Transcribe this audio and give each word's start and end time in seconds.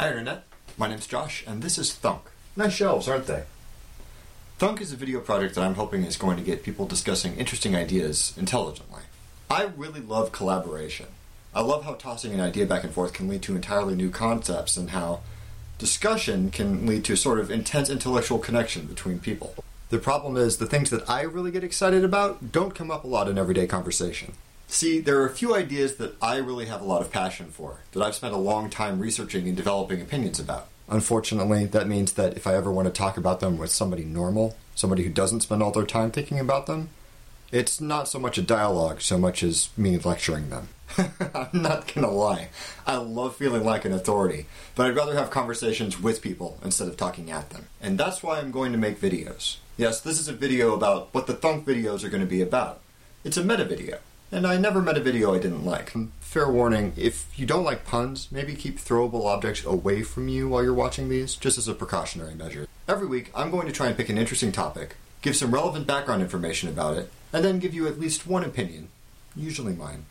Hi, 0.00 0.08
Internet. 0.08 0.44
My 0.78 0.88
name's 0.88 1.06
Josh, 1.06 1.44
and 1.46 1.62
this 1.62 1.76
is 1.76 1.92
Thunk. 1.92 2.22
Nice 2.56 2.72
shelves, 2.72 3.06
aren't 3.06 3.26
they? 3.26 3.42
Thunk 4.56 4.80
is 4.80 4.94
a 4.94 4.96
video 4.96 5.20
project 5.20 5.54
that 5.54 5.62
I'm 5.62 5.74
hoping 5.74 6.04
is 6.04 6.16
going 6.16 6.38
to 6.38 6.42
get 6.42 6.62
people 6.62 6.86
discussing 6.86 7.36
interesting 7.36 7.76
ideas 7.76 8.32
intelligently. 8.38 9.02
I 9.50 9.64
really 9.76 10.00
love 10.00 10.32
collaboration. 10.32 11.08
I 11.54 11.60
love 11.60 11.84
how 11.84 11.92
tossing 11.92 12.32
an 12.32 12.40
idea 12.40 12.64
back 12.64 12.82
and 12.82 12.94
forth 12.94 13.12
can 13.12 13.28
lead 13.28 13.42
to 13.42 13.54
entirely 13.54 13.94
new 13.94 14.08
concepts 14.08 14.78
and 14.78 14.88
how 14.88 15.20
discussion 15.76 16.50
can 16.50 16.86
lead 16.86 17.04
to 17.04 17.12
a 17.12 17.18
sort 17.18 17.38
of 17.38 17.50
intense 17.50 17.90
intellectual 17.90 18.38
connection 18.38 18.86
between 18.86 19.18
people. 19.18 19.54
The 19.90 19.98
problem 19.98 20.38
is, 20.38 20.56
the 20.56 20.64
things 20.64 20.88
that 20.88 21.10
I 21.10 21.24
really 21.24 21.50
get 21.50 21.62
excited 21.62 22.04
about 22.04 22.52
don't 22.52 22.74
come 22.74 22.90
up 22.90 23.04
a 23.04 23.06
lot 23.06 23.28
in 23.28 23.36
everyday 23.36 23.66
conversation. 23.66 24.32
See, 24.70 25.00
there 25.00 25.20
are 25.20 25.26
a 25.26 25.34
few 25.34 25.52
ideas 25.52 25.96
that 25.96 26.14
I 26.22 26.36
really 26.36 26.66
have 26.66 26.80
a 26.80 26.84
lot 26.84 27.02
of 27.02 27.10
passion 27.10 27.50
for, 27.50 27.80
that 27.90 28.02
I've 28.02 28.14
spent 28.14 28.34
a 28.34 28.38
long 28.38 28.70
time 28.70 29.00
researching 29.00 29.48
and 29.48 29.56
developing 29.56 30.00
opinions 30.00 30.38
about. 30.38 30.68
Unfortunately, 30.88 31.66
that 31.66 31.88
means 31.88 32.12
that 32.12 32.36
if 32.36 32.46
I 32.46 32.54
ever 32.54 32.70
want 32.70 32.86
to 32.86 32.92
talk 32.94 33.16
about 33.16 33.40
them 33.40 33.58
with 33.58 33.72
somebody 33.72 34.04
normal, 34.04 34.56
somebody 34.76 35.02
who 35.02 35.10
doesn't 35.10 35.40
spend 35.40 35.60
all 35.60 35.72
their 35.72 35.84
time 35.84 36.12
thinking 36.12 36.38
about 36.38 36.66
them, 36.66 36.90
it's 37.50 37.80
not 37.80 38.06
so 38.06 38.20
much 38.20 38.38
a 38.38 38.42
dialogue 38.42 39.00
so 39.00 39.18
much 39.18 39.42
as 39.42 39.70
me 39.76 39.98
lecturing 39.98 40.50
them. 40.50 40.68
I'm 41.34 41.62
not 41.62 41.92
gonna 41.92 42.12
lie. 42.12 42.50
I 42.86 42.96
love 42.96 43.34
feeling 43.34 43.64
like 43.64 43.84
an 43.84 43.92
authority, 43.92 44.46
but 44.76 44.86
I'd 44.86 44.96
rather 44.96 45.14
have 45.14 45.30
conversations 45.30 46.00
with 46.00 46.22
people 46.22 46.60
instead 46.62 46.86
of 46.86 46.96
talking 46.96 47.28
at 47.32 47.50
them. 47.50 47.66
And 47.80 47.98
that's 47.98 48.22
why 48.22 48.38
I'm 48.38 48.52
going 48.52 48.70
to 48.70 48.78
make 48.78 49.00
videos. 49.00 49.56
Yes, 49.76 50.00
this 50.00 50.20
is 50.20 50.28
a 50.28 50.32
video 50.32 50.74
about 50.74 51.12
what 51.12 51.26
the 51.26 51.34
Thunk 51.34 51.66
videos 51.66 52.04
are 52.04 52.10
to 52.16 52.24
be 52.24 52.40
about. 52.40 52.80
It's 53.24 53.36
a 53.36 53.44
meta 53.44 53.64
video 53.64 53.98
and 54.32 54.46
I 54.46 54.56
never 54.58 54.80
met 54.80 54.96
a 54.96 55.00
video 55.00 55.34
I 55.34 55.38
didn't 55.38 55.64
like. 55.64 55.92
Fair 56.20 56.50
warning, 56.50 56.92
if 56.96 57.26
you 57.36 57.46
don't 57.46 57.64
like 57.64 57.84
puns, 57.84 58.28
maybe 58.30 58.54
keep 58.54 58.78
throwable 58.78 59.24
objects 59.24 59.64
away 59.64 60.02
from 60.02 60.28
you 60.28 60.48
while 60.48 60.62
you're 60.62 60.72
watching 60.72 61.08
these, 61.08 61.34
just 61.34 61.58
as 61.58 61.66
a 61.66 61.74
precautionary 61.74 62.34
measure. 62.34 62.68
Every 62.86 63.06
week, 63.06 63.30
I'm 63.34 63.50
going 63.50 63.66
to 63.66 63.72
try 63.72 63.88
and 63.88 63.96
pick 63.96 64.08
an 64.08 64.18
interesting 64.18 64.52
topic, 64.52 64.96
give 65.22 65.34
some 65.34 65.52
relevant 65.52 65.86
background 65.86 66.22
information 66.22 66.68
about 66.68 66.96
it, 66.96 67.10
and 67.32 67.44
then 67.44 67.58
give 67.58 67.74
you 67.74 67.88
at 67.88 67.98
least 67.98 68.26
one 68.26 68.44
opinion, 68.44 68.88
usually 69.34 69.74
mine, 69.74 70.06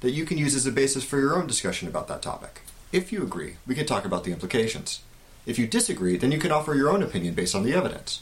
that 0.00 0.12
you 0.12 0.26
can 0.26 0.36
use 0.36 0.54
as 0.54 0.66
a 0.66 0.72
basis 0.72 1.04
for 1.04 1.18
your 1.18 1.34
own 1.36 1.46
discussion 1.46 1.88
about 1.88 2.08
that 2.08 2.22
topic. 2.22 2.60
If 2.92 3.10
you 3.10 3.22
agree, 3.22 3.56
we 3.66 3.74
can 3.74 3.86
talk 3.86 4.04
about 4.04 4.24
the 4.24 4.32
implications. 4.32 5.00
If 5.46 5.58
you 5.58 5.66
disagree, 5.66 6.18
then 6.18 6.30
you 6.30 6.38
can 6.38 6.52
offer 6.52 6.74
your 6.74 6.90
own 6.90 7.02
opinion 7.02 7.32
based 7.32 7.54
on 7.54 7.62
the 7.64 7.74
evidence. 7.74 8.20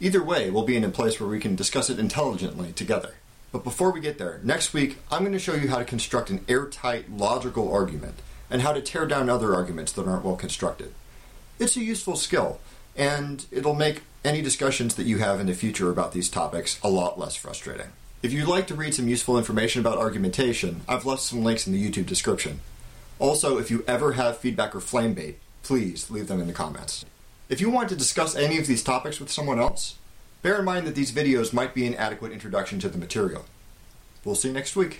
Either 0.00 0.22
way, 0.22 0.50
we'll 0.50 0.64
be 0.64 0.76
in 0.76 0.84
a 0.84 0.88
place 0.88 1.20
where 1.20 1.28
we 1.28 1.38
can 1.38 1.54
discuss 1.54 1.88
it 1.88 2.00
intelligently 2.00 2.72
together. 2.72 3.14
But 3.50 3.64
before 3.64 3.90
we 3.90 4.00
get 4.00 4.18
there, 4.18 4.40
next 4.42 4.74
week 4.74 4.98
I'm 5.10 5.20
going 5.20 5.32
to 5.32 5.38
show 5.38 5.54
you 5.54 5.68
how 5.68 5.78
to 5.78 5.84
construct 5.84 6.30
an 6.30 6.44
airtight, 6.48 7.10
logical 7.10 7.72
argument 7.72 8.20
and 8.50 8.62
how 8.62 8.72
to 8.72 8.80
tear 8.80 9.06
down 9.06 9.28
other 9.28 9.54
arguments 9.54 9.92
that 9.92 10.06
aren't 10.06 10.24
well 10.24 10.36
constructed. 10.36 10.92
It's 11.58 11.76
a 11.76 11.84
useful 11.84 12.16
skill, 12.16 12.60
and 12.96 13.44
it'll 13.50 13.74
make 13.74 14.02
any 14.24 14.42
discussions 14.42 14.94
that 14.94 15.06
you 15.06 15.18
have 15.18 15.40
in 15.40 15.46
the 15.46 15.54
future 15.54 15.90
about 15.90 16.12
these 16.12 16.28
topics 16.28 16.78
a 16.82 16.90
lot 16.90 17.18
less 17.18 17.36
frustrating. 17.36 17.88
If 18.22 18.32
you'd 18.32 18.48
like 18.48 18.66
to 18.68 18.74
read 18.74 18.94
some 18.94 19.08
useful 19.08 19.38
information 19.38 19.80
about 19.80 19.98
argumentation, 19.98 20.82
I've 20.88 21.06
left 21.06 21.22
some 21.22 21.44
links 21.44 21.66
in 21.66 21.72
the 21.72 21.90
YouTube 21.90 22.06
description. 22.06 22.60
Also, 23.18 23.58
if 23.58 23.70
you 23.70 23.84
ever 23.86 24.12
have 24.12 24.38
feedback 24.38 24.74
or 24.74 24.80
flame 24.80 25.14
bait, 25.14 25.38
please 25.62 26.10
leave 26.10 26.28
them 26.28 26.40
in 26.40 26.46
the 26.46 26.52
comments. 26.52 27.04
If 27.48 27.60
you 27.60 27.70
want 27.70 27.88
to 27.88 27.96
discuss 27.96 28.36
any 28.36 28.58
of 28.58 28.66
these 28.66 28.82
topics 28.82 29.20
with 29.20 29.30
someone 29.30 29.58
else, 29.58 29.96
Bear 30.40 30.58
in 30.58 30.64
mind 30.64 30.86
that 30.86 30.94
these 30.94 31.12
videos 31.12 31.52
might 31.52 31.74
be 31.74 31.86
an 31.86 31.94
adequate 31.94 32.32
introduction 32.32 32.78
to 32.80 32.88
the 32.88 32.98
material. 32.98 33.44
We'll 34.24 34.34
see 34.34 34.48
you 34.48 34.54
next 34.54 34.76
week. 34.76 34.96